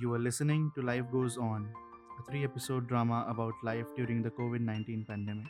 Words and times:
You 0.00 0.14
are 0.14 0.18
listening 0.18 0.72
to 0.74 0.80
Life 0.80 1.04
Goes 1.12 1.36
On, 1.36 1.68
a 2.18 2.30
three 2.30 2.44
episode 2.44 2.88
drama 2.88 3.26
about 3.28 3.52
life 3.62 3.94
during 3.94 4.22
the 4.22 4.30
COVID 4.30 4.60
19 4.60 5.04
pandemic. 5.04 5.46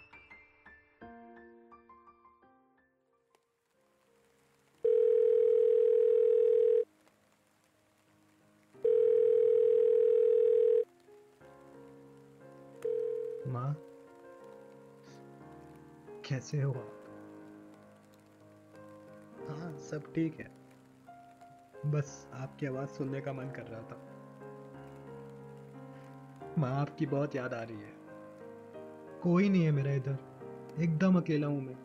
कैसे 16.27 16.61
हो 16.63 16.73
आप 16.73 16.93
हाँ 19.51 19.79
सब 19.79 20.13
ठीक 20.15 20.39
है 20.41 20.51
बस 21.91 22.29
आपकी 22.35 22.67
आवाज़ 22.67 22.89
सुनने 22.89 23.21
का 23.21 23.33
मन 23.33 23.51
कर 23.57 23.63
रहा 23.63 23.83
था 23.83 24.12
माँ 26.59 26.81
आपकी 26.81 27.07
बहुत 27.07 27.37
याद 27.37 27.55
आ 27.55 27.63
रही 27.63 27.77
है। 27.77 27.93
कोई 29.23 29.49
नहीं 29.49 29.65
है 29.65 29.71
मेरा 29.71 29.93
इधर। 29.93 30.19
एकदम 30.81 31.17
अकेला 31.17 31.47
हूँ 31.47 31.63
मैं। 31.63 31.77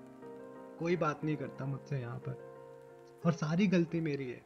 कोई 0.80 0.96
बात 0.96 1.24
नहीं 1.24 1.36
करता 1.36 1.66
मुझसे 1.66 2.00
यहाँ 2.00 2.20
पर। 2.20 2.48
और 3.26 3.32
सारी 3.32 3.68
गलती 3.68 4.02
मेरी 4.02 4.30
है। 4.30 4.42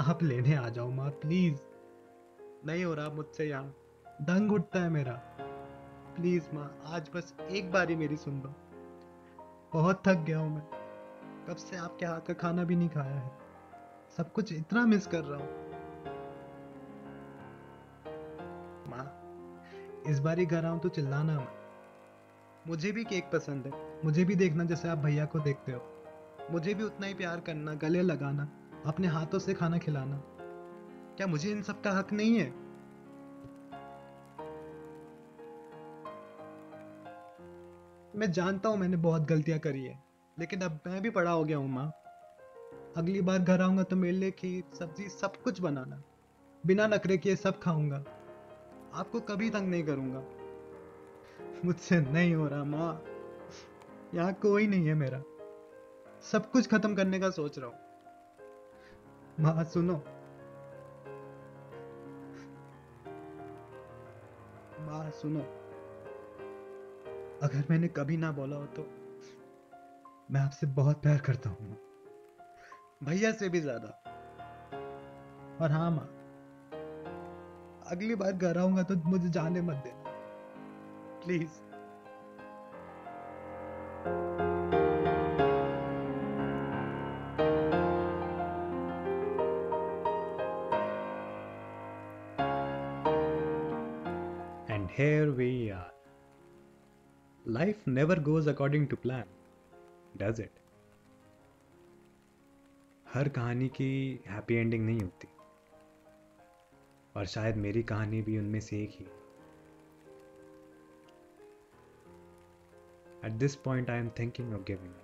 आप 0.00 0.18
लेने 0.22 0.54
आ 0.54 0.68
जाओ 0.68 0.90
माँ, 0.90 1.10
प्लीज़। 1.10 1.58
नहीं 2.66 2.84
हो 2.84 2.94
रहा 2.94 3.08
मुझसे 3.08 3.44
यहाँ। 3.44 3.74
दंग 4.06 4.52
उठता 4.52 4.78
है 4.78 4.88
मेरा। 4.88 5.12
प्लीज़ 6.16 6.44
माँ, 6.54 6.82
आज 6.86 7.10
बस 7.14 7.34
एक 7.50 7.72
बारी 7.72 7.96
मेरी 7.96 8.16
सुन 8.16 8.40
लो। 8.40 8.54
बहुत 9.72 10.02
थक 10.08 10.14
गया 10.14 10.38
हूँ 10.38 10.54
मैं। 10.54 10.66
कब 11.48 11.56
से 11.56 11.76
आपके 11.76 12.06
हाथ 12.06 12.20
का 12.20 12.34
खाना 12.34 12.64
भी 12.64 12.76
नहीं 12.76 12.88
खाया 12.88 13.14
है। 13.14 13.32
सब 14.16 14.32
कुछ 14.32 14.52
इतना 14.52 14.86
मिस 14.86 15.06
कर 15.06 15.20
रहा 15.20 15.40
हूँ। 15.40 15.69
इस 20.10 20.18
बारी 20.18 20.46
घर 20.46 20.64
आऊँ 20.64 20.80
तो 20.80 20.88
चिल्लाना 20.88 21.40
मत। 21.40 21.56
मुझे 22.68 22.92
भी 22.92 23.04
केक 23.04 23.24
पसंद 23.24 23.66
है। 23.66 24.02
मुझे 24.04 24.24
भी 24.24 24.34
देखना 24.34 24.64
जैसे 24.64 24.88
आप 24.88 24.98
भैया 24.98 25.24
को 25.24 25.40
देखते 25.40 25.72
हो। 25.72 25.82
मुझे 26.50 26.74
भी 26.74 26.82
उतना 26.82 27.06
ही 27.06 27.14
प्यार 27.14 27.40
करना, 27.40 27.74
गले 27.74 28.02
लगाना, 28.02 28.48
अपने 28.86 29.08
हाथों 29.08 29.38
से 29.38 29.54
खाना 29.54 29.78
खिलाना। 29.78 30.22
क्या 31.16 31.26
मुझे 31.26 31.50
इन 31.50 31.62
सब 31.62 31.82
का 31.82 31.90
हक 31.90 32.12
नहीं 32.12 32.38
है? 32.38 32.50
मैं 38.16 38.32
जानता 38.32 38.68
हूँ 38.68 38.76
मैंने 38.76 38.96
बहुत 38.96 39.22
गलतियाँ 39.22 39.58
करी 39.58 39.84
है, 39.84 40.02
लेकिन 40.38 40.60
अब 40.60 40.80
मैं 40.86 41.02
भी 41.02 41.10
बड़ा 41.10 41.30
हो 41.30 41.44
गया 41.44 41.56
हूँ, 41.56 41.68
माँ। 41.68 41.92
अगली 42.96 43.20
बार 43.20 43.38
घर 43.38 43.62
आऊँगा 43.62 43.82
तो 43.82 43.96
मेरे 43.96 44.16
लिए 44.16 44.30
खीर, 44.30 44.76
सब्ज़ी, 44.76 45.08
सब 45.08 45.42
कुछ 45.42 45.60
बनाना। 45.60 46.02
बिना 46.66 46.86
नखरे 46.86 47.18
किए 47.18 47.36
सब 47.36 47.60
खाऊँगा। 47.60 48.04
आपको 48.94 49.20
कभी 49.20 49.50
तंग 49.50 49.68
नहीं 49.68 49.84
करूँगा। 49.84 50.22
मुझसे 51.64 52.00
नहीं 52.00 52.34
हो 52.34 52.48
रहा, 52.48 52.64
माँ। 52.64 53.04
यहाँ 54.14 54.32
कोई 54.32 54.66
नहीं 54.66 54.86
है 54.86 54.94
मेरा। 54.94 55.22
सब 56.32 56.50
कुछ 56.50 56.66
खत्म 56.66 56.94
करने 56.94 57.20
का 57.20 57.30
सोच 57.30 57.58
रहा 57.58 57.66
हूँ। 57.66 57.76
माँ, 59.40 59.64
सुनो। 59.64 59.94
माँ, 64.80 65.10
सुनो। 65.10 65.40
अगर 67.42 67.64
मैंने 67.70 67.88
कभी 67.88 68.16
ना 68.16 68.32
बोला 68.32 68.56
हो 68.56 68.66
तो 68.66 68.82
मैं 70.30 70.40
आपसे 70.40 70.66
बहुत 70.66 71.02
प्यार 71.02 71.18
करता 71.18 71.50
हूँ 71.50 71.76
भैया 73.04 73.32
से 73.32 73.48
भी 73.48 73.60
ज़्यादा। 73.60 73.88
और 75.60 75.72
हाँ 75.72 75.90
माँ। 75.90 76.19
अगली 77.90 78.14
बार 78.14 78.32
घर 78.32 78.58
आऊँगा 78.58 78.82
तो 78.90 78.96
मुझे 79.10 79.28
जाने 79.30 79.60
मत 79.62 79.82
देना 79.84 80.10
please 81.24 81.58
And 94.68 94.90
here 94.90 95.32
we 95.32 95.70
are. 95.72 95.92
Life 97.44 97.86
never 97.86 98.16
goes 98.16 98.46
according 98.46 98.86
to 98.88 98.96
plan, 98.96 99.24
does 100.16 100.38
it? 100.38 100.52
हर 103.06 103.28
कहानी 103.36 103.68
की 103.76 103.90
हैप्पी 104.28 104.54
एंडिंग 104.54 104.84
नहीं 104.86 105.00
होती 105.00 105.28
और 107.16 107.26
शायद 107.26 107.56
मेरी 107.56 107.82
कहानी 107.82 108.22
भी 108.22 108.38
उनमें 108.38 108.60
से 108.60 108.82
एक 108.82 108.90
ही। 108.90 109.04
At 113.24 113.32
this 113.32 113.56
point 113.56 113.90
I 113.90 113.98
am 113.98 114.08
thinking 114.08 114.54
of 114.54 114.62
giving 114.62 114.94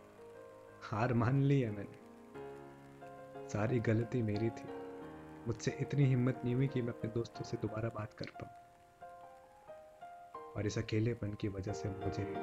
हार 0.83 1.15
मान 1.15 1.43
ली 1.43 1.61
है 1.61 1.71
मैंने। 1.71 2.07
सारी 3.49 3.81
गलती 3.81 4.23
मेरी 4.23 4.51
थी। 4.51 4.77
मुझसे 5.47 5.71
इतनी 5.81 6.05
हिम्मत 6.05 6.41
नहीं 6.45 6.55
हुई 6.55 6.67
कि 6.67 6.83
मैं 6.83 6.93
अपने 6.93 7.11
दोस्तों 7.11 7.45
से 7.45 7.57
दोबारा 7.57 7.89
बात 7.89 8.15
कर 8.15 8.27
पाऊँ। 8.31 8.67
और 10.57 10.67
इस 10.67 10.79
अकेलेपन 10.79 11.35
की 11.35 11.49
वजह 11.49 11.73
से 11.73 11.89
मुझे 11.89 12.35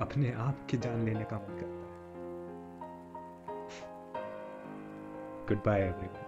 अपने 0.00 0.32
आप 0.32 0.66
की 0.70 0.76
जान 0.76 1.04
लेने 1.04 1.24
का 1.24 1.36
मन 1.36 1.46
करता 1.46 1.66
है। 1.66 1.86
Good 5.46 5.58
bye 5.58 5.80
everyone 5.80 6.25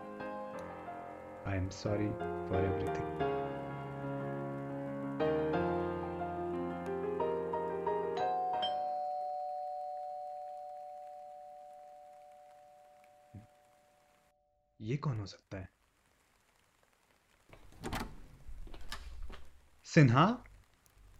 I 1.49 1.57
am 1.57 1.69
sorry 1.69 2.09
for 2.49 2.65
everything 2.65 3.27
ये 14.81 14.97
कौन 14.97 15.19
हो 15.21 15.27
सकता 15.27 15.59
है? 15.59 15.69
सिन्हा? 19.85 20.45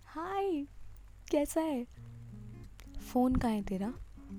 हाय 0.05 0.66
कैसा 1.31 1.60
है? 1.60 1.84
फ़ोन 3.12 3.37
कहाँ 3.37 3.53
है 3.53 3.62
तेरा? 3.62 3.93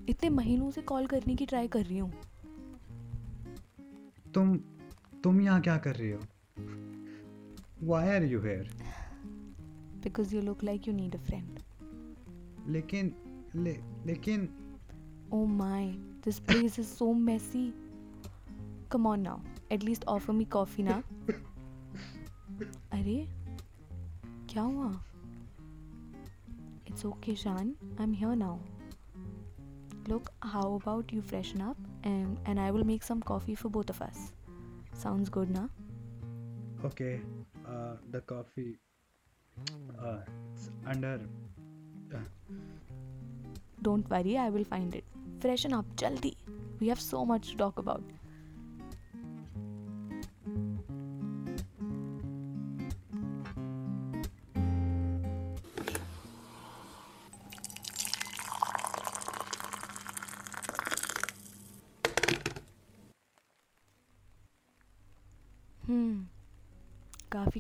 इतने 0.09 0.29
महीनों 0.29 0.71
से 0.71 0.81
कॉल 0.81 1.07
करने 1.07 1.35
की 1.35 1.45
ट्राई 1.45 1.67
कर 1.67 1.83
रही 1.83 1.97
हूँ। 1.97 2.11
तुम 4.33 4.59
तुम 5.23 5.41
यहाँ 5.41 5.61
क्या 5.61 5.77
कर 5.77 5.95
रही 5.95 6.11
हो? 6.11 6.19
Why 7.87 8.09
are 8.09 8.23
you 8.23 8.41
here 8.41 8.69
because 10.03 10.35
you 10.35 10.41
look 10.41 10.63
like 10.63 10.87
you 10.87 10.93
need 10.93 11.15
a 11.15 11.19
friend 11.19 11.59
लेकिन 12.67 13.13
ले, 13.55 13.75
लेकिन 14.05 14.47
ओ 15.33 15.45
my 15.45 15.91
this 16.25 16.39
place 16.39 16.79
is 16.79 16.87
so 16.87 17.13
messy 17.13 17.67
come 18.91 19.07
on 19.07 19.19
now 19.21 19.39
at least 19.71 20.05
offer 20.05 20.33
me 20.33 20.45
coffee 20.45 20.83
ना. 20.83 21.01
अरे 22.91 23.25
क्या 24.49 24.63
हुआ? 24.63 24.91
It's 26.89 27.05
okay 27.05 27.35
Shaan 27.35 27.75
I 27.83 28.03
am 28.03 28.13
here 28.13 28.35
now 28.35 28.59
Look, 30.09 30.29
how 30.51 30.61
about 30.75 31.11
you 31.13 31.21
freshen 31.31 31.61
up 31.63 31.81
and, 32.11 32.37
and 32.51 32.59
I 32.61 32.71
will 32.75 32.85
make 32.91 33.03
some 33.07 33.19
coffee 33.31 33.55
for 33.61 33.69
both 33.69 33.91
of 33.93 33.99
us. 34.05 34.21
Sounds 35.05 35.29
good, 35.29 35.49
now. 35.59 35.69
okay 36.87 37.19
uh, 37.71 37.95
the 38.11 38.19
coffee 38.21 38.69
uh, 40.07 40.19
it's 40.53 40.69
under 40.93 41.19
uh, 42.15 42.21
Don't 43.81 44.09
worry, 44.09 44.37
I 44.37 44.49
will 44.49 44.63
find 44.63 44.95
it. 44.95 45.05
Freshen 45.41 45.73
up, 45.73 45.85
jaldi. 45.95 46.31
We 46.79 46.87
have 46.89 47.01
so 47.01 47.25
much 47.25 47.51
to 47.51 47.57
talk 47.57 47.77
about. 47.83 48.03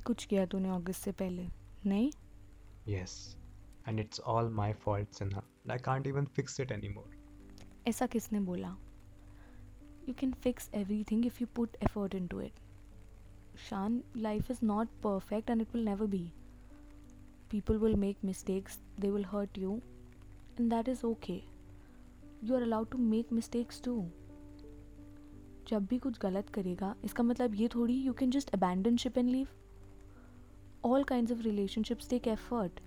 कुछ 0.09 0.25
किया 0.25 0.45
तूने 0.45 0.69
अगस्त 0.75 1.03
से 1.03 1.11
पहले 1.21 1.47
नहीं? 1.85 2.11
Yes 2.89 3.15
and 3.85 3.99
it's 3.99 4.21
all 4.31 4.47
my 4.59 4.69
fault 4.85 5.17
sinha. 5.17 5.41
I 5.67 5.77
can't 5.87 6.07
even 6.07 6.29
fix 6.37 6.59
it 6.63 6.71
anymore. 6.75 7.09
ऐसा 7.87 8.05
किसने 8.07 8.39
बोला? 8.47 8.75
You 10.07 10.13
can 10.19 10.31
fix 10.43 10.69
everything 11.11 11.25
if 11.25 11.37
you 11.41 11.47
put 11.55 11.75
effort 11.83 12.15
into 12.27 12.39
it 12.41 12.59
Shaan 13.69 14.01
life 14.17 14.49
is 14.51 14.59
not 14.65 14.87
perfect 15.03 15.49
and 15.49 15.61
it 15.61 15.75
will 15.75 15.85
never 15.85 16.07
be 16.07 16.23
people 17.51 17.77
will 17.77 17.95
make 18.05 18.25
mistakes 18.25 18.79
they 18.99 19.11
will 19.11 19.25
hurt 19.25 19.57
you 19.57 19.75
and 20.59 20.69
that 20.69 20.89
is 20.89 21.05
okay 21.05 21.39
you 22.43 22.55
are 22.55 22.61
allowed 22.61 22.89
to 22.91 22.97
make 22.97 23.33
mistakes 23.33 23.81
too 23.83 23.95
जब 25.69 25.85
भी 25.85 25.97
कुछ 25.99 26.19
गलत 26.21 26.49
करेगा 26.49 26.95
इसका 27.05 27.23
मतलब 27.23 27.55
ये 27.55 27.67
थोड़ी 27.75 28.01
you 28.01 28.13
can 28.13 28.31
just 28.31 28.53
abandon 28.53 28.97
ship 28.97 29.17
and 29.17 29.29
leave 29.29 29.47
all 30.81 31.03
kinds 31.03 31.31
of 31.31 31.45
relationships 31.45 32.07
take 32.07 32.27
effort. 32.27 32.79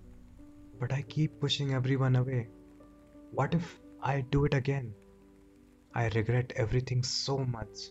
But 0.80 0.92
I 0.92 1.02
keep 1.02 1.38
pushing 1.40 1.74
everyone 1.74 2.16
away. 2.16 2.48
What 3.30 3.54
if 3.54 3.80
I 4.02 4.22
do 4.22 4.44
it 4.44 4.54
again? 4.54 4.94
I 5.94 6.08
regret 6.08 6.52
everything 6.56 7.02
so 7.02 7.38
much. 7.38 7.90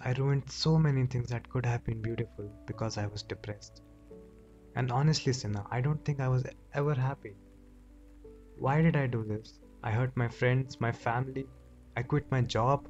I 0.00 0.12
ruined 0.12 0.50
so 0.50 0.78
many 0.78 1.06
things 1.06 1.28
that 1.30 1.48
could 1.48 1.66
have 1.66 1.84
been 1.84 2.00
beautiful 2.00 2.50
because 2.66 2.96
I 2.98 3.06
was 3.06 3.22
depressed. 3.22 3.82
And 4.76 4.90
honestly, 4.92 5.32
Sina, 5.32 5.66
I 5.70 5.80
don't 5.80 6.04
think 6.04 6.20
I 6.20 6.28
was 6.28 6.46
ever 6.72 6.94
happy. 6.94 7.34
Why 8.58 8.80
did 8.80 8.96
I 8.96 9.06
do 9.06 9.24
this? 9.24 9.58
I 9.82 9.90
hurt 9.90 10.16
my 10.16 10.28
friends, 10.28 10.80
my 10.80 10.92
family, 10.92 11.46
I 11.96 12.02
quit 12.02 12.30
my 12.30 12.42
job. 12.42 12.88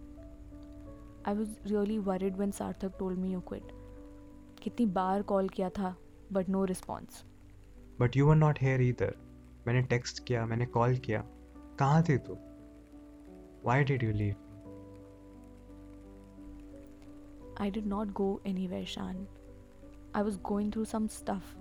I 1.24 1.32
was 1.32 1.48
really 1.70 1.98
worried 1.98 2.36
when 2.36 2.52
Sarthak 2.52 2.98
told 2.98 3.18
me 3.18 3.30
you 3.30 3.40
quit. 3.40 3.72
कितनी 4.68 4.86
बार 4.92 5.22
call 5.22 5.48
किया 5.48 5.70
था 5.78 5.96
but 6.32 6.48
no 6.48 6.64
response 6.64 7.24
but 8.00 8.16
you 8.16 8.26
were 8.26 8.36
not 8.36 8.58
here 8.62 8.80
either. 8.82 9.12
मैंने 9.66 9.82
text 9.86 10.24
किया 10.26 10.46
मैंने 10.46 10.66
call 10.66 10.96
किया 10.98 11.24
कहाँ 11.78 12.02
थे 12.02 12.18
तू 12.18 12.38
Why 13.62 13.82
did 13.82 14.02
you 14.02 14.12
leave? 14.12 14.36
I 17.56 17.70
did 17.70 17.86
not 17.86 18.14
go 18.14 18.40
anywhere, 18.46 18.86
Shan. 18.86 19.26
I 20.14 20.22
was 20.22 20.36
going 20.50 20.70
through 20.70 20.86
some 20.90 21.08
stuff. 21.14 21.56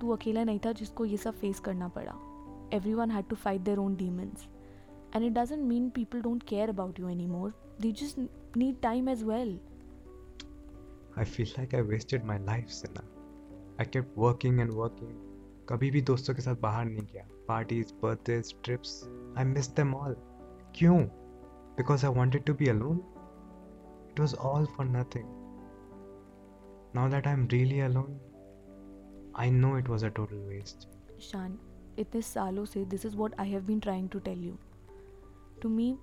तू 0.00 0.10
अकेला 0.12 0.42
नहीं 0.44 0.58
था 0.64 0.72
जिसको 0.72 1.04
ये 1.04 1.16
सब 1.16 1.34
फेस 1.34 1.60
करना 1.60 1.88
पड़ा 1.88 2.12
everyone 2.94 3.10
had 3.10 3.28
to 3.28 3.36
fight 3.36 3.60
their 3.60 3.78
own 3.78 3.94
demons 3.96 4.46
and 5.14 5.24
it 5.24 5.32
doesn't 5.32 5.62
mean 5.62 5.88
people 5.90 6.20
don't 6.22 6.42
care 6.48 6.68
about 6.68 7.00
you 7.00 7.08
anymore 7.26 7.54
they 7.80 7.92
just 8.00 8.18
need 8.56 8.80
time 8.82 9.08
as 9.08 9.22
well 9.24 9.58
I 11.15 11.25
feel 11.25 11.47
like 11.57 11.73
I 11.73 11.81
wasted 11.83 12.23
my 12.25 12.37
life, 12.39 12.69
Sinha. 12.69 13.03
I 13.79 13.85
kept 13.85 14.17
working 14.17 14.61
and 14.61 14.73
working. 14.73 15.13
कभी 15.69 15.89
भी 15.91 16.01
दोस्तों 16.01 16.33
के 16.35 16.41
साथ 16.41 16.55
बाहर 16.61 16.85
नहीं 16.85 17.05
गया 17.13 17.23
parties 17.47 17.93
birthdays 18.01 18.53
trips 18.63 18.93
I 19.37 19.43
miss 19.45 19.67
them 19.75 19.93
all 19.95 20.15
क्यों 20.75 20.97
because 21.77 22.05
I 22.05 22.13
wanted 22.13 22.43
to 22.45 22.53
be 22.53 22.67
alone 22.69 22.97
it 24.09 24.19
was 24.19 24.33
all 24.49 24.65
for 24.77 24.85
nothing 24.87 25.29
now 26.95 27.09
that 27.09 27.27
I 27.27 27.33
am 27.33 27.47
really 27.51 27.79
alone 27.79 28.19
I 29.39 29.51
know 29.51 29.77
it 29.77 29.89
was 29.89 30.05
a 30.05 30.09
total 30.19 30.41
waste 30.47 30.87
Shaan 31.29 31.57
इतने 31.99 32.21
सालों 32.21 32.65
से 32.65 32.85
this 32.85 33.05
is 33.05 33.15
what 33.17 33.35
I 33.39 33.51
have 33.51 33.63
been 33.65 33.79
trying 33.79 34.09
to 34.09 34.19
tell 34.19 34.43
you 34.45 34.57
to 35.61 35.69
me 35.69 35.95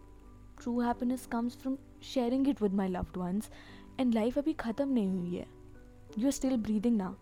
true 0.60 0.80
happiness 0.80 1.26
comes 1.32 1.56
from 1.58 1.76
sharing 2.14 2.48
it 2.48 2.62
with 2.62 2.74
my 2.74 2.88
loved 2.88 3.16
ones 3.16 3.50
and 3.99 4.13
life 4.13 4.37
अभी 4.37 4.53
ख़त्म 4.53 4.87
नहीं 4.89 5.09
हुई 5.09 5.35
है। 5.35 5.47
You 6.17 6.25
are 6.25 6.31
still 6.31 6.57
breathing 6.63 6.97
ना 6.97 7.15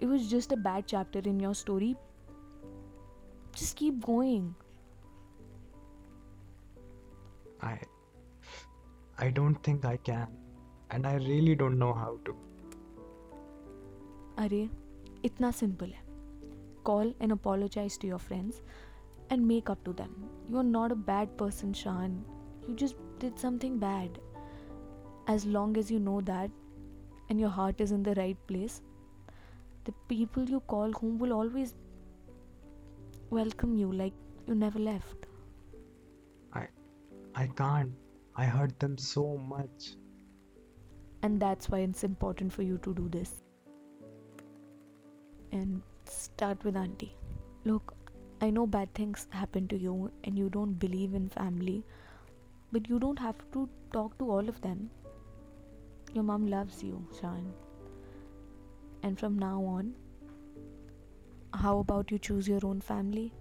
it 0.00 0.06
was 0.06 0.26
just 0.30 0.52
a 0.52 0.56
bad 0.56 0.86
chapter 0.86 1.20
in 1.20 1.38
your 1.40 1.54
story. 1.54 1.96
Just 3.54 3.76
keep 3.76 3.96
going. 4.04 4.44
I 7.60 7.72
I 9.18 9.30
don't 9.38 9.64
think 9.68 9.84
I 9.84 9.96
can. 10.10 10.36
And 10.90 11.06
I 11.06 11.14
really 11.16 11.56
don't 11.62 11.82
know 11.84 11.92
how 12.02 12.12
to. 12.28 12.36
अरे 14.38 14.68
इतना 15.24 15.50
simple 15.50 15.92
है। 15.92 16.06
Call 16.84 17.14
and 17.22 17.32
apologise 17.32 17.98
to 18.00 18.08
your 18.08 18.18
friends 18.18 18.62
and 19.32 19.44
make 19.46 19.70
up 19.70 19.78
to 19.84 19.92
them 19.92 20.14
you 20.50 20.58
are 20.58 20.64
not 20.64 20.92
a 20.92 21.00
bad 21.10 21.36
person 21.38 21.72
Shaan 21.82 22.24
you 22.68 22.74
just 22.84 22.96
did 23.20 23.36
something 23.36 23.80
bad 23.80 24.18
as 25.28 25.44
long 25.44 25.76
as 25.76 25.90
you 25.90 25.98
know 26.00 26.20
that 26.22 26.50
and 27.28 27.38
your 27.38 27.50
heart 27.50 27.80
is 27.80 27.92
in 27.92 28.02
the 28.02 28.14
right 28.14 28.36
place, 28.46 28.80
the 29.84 29.92
people 30.08 30.48
you 30.48 30.60
call 30.60 30.92
home 30.92 31.18
will 31.18 31.32
always 31.32 31.74
welcome 33.30 33.76
you 33.76 33.92
like 33.92 34.14
you 34.46 34.54
never 34.54 34.78
left. 34.78 35.26
I 36.54 36.66
I 37.34 37.46
can't. 37.46 37.92
I 38.36 38.44
hurt 38.44 38.78
them 38.80 38.96
so 38.96 39.36
much. 39.36 39.90
And 41.22 41.40
that's 41.40 41.68
why 41.68 41.80
it's 41.80 42.04
important 42.04 42.52
for 42.52 42.62
you 42.62 42.78
to 42.78 42.94
do 42.94 43.08
this. 43.08 43.32
And 45.52 45.82
start 46.04 46.64
with 46.64 46.76
auntie. 46.76 47.14
Look, 47.64 47.94
I 48.40 48.50
know 48.50 48.66
bad 48.66 48.94
things 48.94 49.26
happen 49.30 49.66
to 49.68 49.76
you 49.76 50.10
and 50.24 50.38
you 50.38 50.48
don't 50.48 50.78
believe 50.78 51.14
in 51.14 51.28
family, 51.28 51.84
but 52.72 52.88
you 52.88 52.98
don't 52.98 53.18
have 53.18 53.42
to 53.52 53.68
talk 53.92 54.16
to 54.18 54.30
all 54.30 54.48
of 54.48 54.60
them. 54.60 54.88
Your 56.14 56.24
mom 56.24 56.46
loves 56.46 56.82
you, 56.82 57.06
Shan. 57.20 57.52
And 59.02 59.18
from 59.18 59.38
now 59.38 59.62
on, 59.64 59.94
how 61.54 61.78
about 61.78 62.10
you 62.10 62.18
choose 62.18 62.48
your 62.48 62.60
own 62.64 62.80
family? 62.80 63.32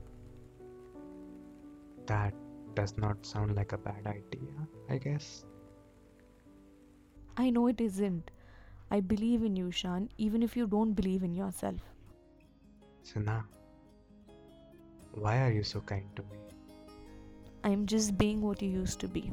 That 2.05 2.33
does 2.75 2.97
not 2.97 3.25
sound 3.25 3.55
like 3.55 3.73
a 3.73 3.77
bad 3.77 4.05
idea, 4.05 4.67
I 4.89 4.97
guess. 4.97 5.45
I 7.35 7.49
know 7.49 7.67
it 7.67 7.81
isn't. 7.81 8.31
I 8.91 8.99
believe 9.01 9.43
in 9.43 9.55
you, 9.55 9.71
Shan, 9.71 10.09
even 10.17 10.41
if 10.41 10.55
you 10.55 10.67
don't 10.67 10.93
believe 10.93 11.23
in 11.23 11.33
yourself. 11.33 11.81
Sina, 13.03 13.45
why 15.13 15.41
are 15.41 15.51
you 15.51 15.63
so 15.63 15.81
kind 15.81 16.05
to 16.15 16.21
me? 16.23 16.37
I'm 17.63 17.85
just 17.85 18.17
being 18.17 18.41
what 18.41 18.61
you 18.61 18.69
used 18.69 18.99
to 19.01 19.07
be 19.07 19.31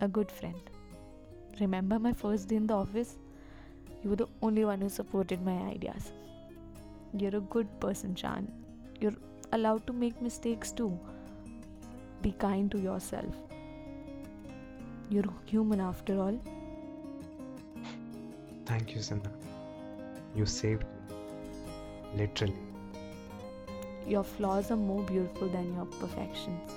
a 0.00 0.08
good 0.08 0.30
friend. 0.30 0.71
Remember 1.60 1.98
my 1.98 2.12
first 2.12 2.48
day 2.48 2.56
in 2.56 2.66
the 2.66 2.74
office? 2.74 3.18
You 4.02 4.10
were 4.10 4.16
the 4.16 4.28
only 4.40 4.64
one 4.64 4.80
who 4.80 4.88
supported 4.88 5.44
my 5.44 5.56
ideas. 5.70 6.12
You're 7.16 7.36
a 7.36 7.40
good 7.40 7.68
person, 7.78 8.14
Shan. 8.14 8.50
You're 9.00 9.14
allowed 9.52 9.86
to 9.86 9.92
make 9.92 10.20
mistakes 10.22 10.72
too. 10.72 10.98
Be 12.22 12.32
kind 12.32 12.70
to 12.70 12.78
yourself. 12.78 13.34
You're 15.10 15.32
human 15.44 15.80
after 15.80 16.18
all. 16.18 16.40
Thank 18.64 18.94
you, 18.94 19.02
Sina. 19.02 19.30
You 20.34 20.46
saved 20.46 20.84
me. 20.84 21.16
Literally. 22.16 22.56
Your 24.06 24.24
flaws 24.24 24.70
are 24.70 24.76
more 24.76 25.02
beautiful 25.02 25.48
than 25.48 25.74
your 25.74 25.84
perfections. 25.84 26.72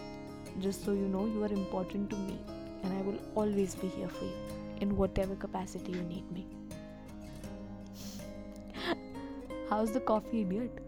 Just 0.60 0.83
so 0.83 0.92
you 0.92 1.07
know, 1.07 1.25
you 1.25 1.44
are 1.44 1.51
important 1.51 2.10
to 2.10 2.18
me, 2.18 2.38
and 2.84 2.94
I 2.94 3.01
will 3.01 3.20
always 3.36 3.74
be 3.75 3.88
here 3.88 4.10
for 4.10 4.25
you 4.25 4.64
in 4.82 4.96
whatever 4.98 5.36
capacity 5.36 5.91
you 5.91 6.01
need 6.03 6.32
me. 6.32 6.46
How's 9.70 9.91
the 9.91 10.00
coffee, 10.00 10.41
idiot? 10.41 10.79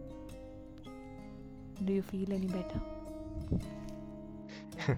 Do 1.84 1.94
you 1.94 2.01
feel 2.01 2.32
any 2.34 2.48
better? 2.48 2.82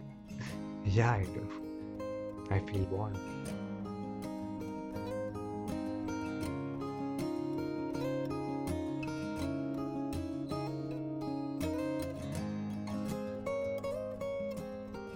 Yeah, 0.85 1.11
I 1.11 1.23
do. 1.23 1.47
I 2.49 2.59
feel 2.59 2.85
warm. 2.85 3.13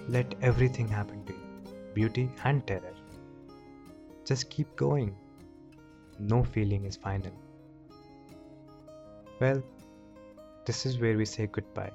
Let 0.10 0.36
everything 0.42 0.88
happen 0.88 1.24
to 1.26 1.34
you 1.34 1.40
beauty 1.94 2.30
and 2.44 2.66
terror. 2.68 3.03
Just 4.25 4.51
keep 4.51 4.75
going. 4.77 5.15
No 6.19 6.43
feeling 6.45 6.85
is 6.85 6.97
final. 6.97 7.33
Well, 9.41 9.63
this 10.67 10.85
is 10.85 10.99
where 10.99 11.17
we 11.17 11.25
say 11.25 11.47
goodbye. 11.47 11.93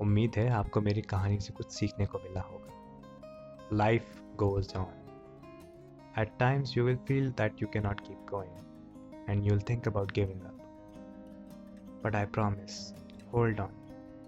उम्मीद 0.00 0.36
है 0.36 0.48
आपको 0.50 0.80
मेरी 0.80 1.02
कहानी 1.12 1.38
से 1.40 1.52
कुछ 1.52 1.70
सीखने 1.72 2.06
को 2.06 2.18
मिला 2.18 2.40
होगा 2.40 3.76
life 3.76 4.20
goes 4.42 4.74
on 4.76 5.02
At 6.14 6.32
times, 6.40 6.76
you 6.76 6.82
will 6.84 6.98
feel 7.08 7.28
that 7.36 7.60
you 7.60 7.66
cannot 7.74 8.00
keep 8.06 8.24
going 8.30 8.50
and 9.28 9.46
you'll 9.46 9.62
think 9.70 9.86
about 9.86 10.10
giving 10.18 10.42
up. 10.48 10.58
But 12.02 12.14
I 12.14 12.26
promise, 12.26 12.92
hold 13.30 13.60
on, 13.60 13.70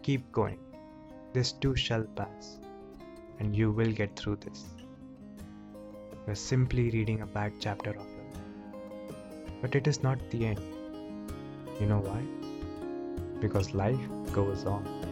keep 0.02 0.30
going. 0.33 0.59
This 1.35 1.52
too 1.52 1.75
shall 1.76 2.06
pass, 2.21 2.49
and 3.38 3.54
you 3.54 3.71
will 3.71 3.92
get 3.92 4.16
through 4.16 4.37
this. 4.37 4.64
you're 6.29 6.36
simply 6.36 6.91
reading 6.91 7.24
a 7.24 7.25
bad 7.25 7.53
chapter 7.59 7.89
of 7.89 7.95
your 7.95 8.05
life. 8.05 9.15
But 9.63 9.74
it 9.74 9.88
is 9.88 10.03
not 10.03 10.19
the 10.29 10.45
end. 10.45 10.59
You 11.79 11.88
know 11.88 12.01
why? 12.01 12.21
Because 13.41 13.74
life 13.74 13.98
goes 14.31 14.63
on. 14.63 15.09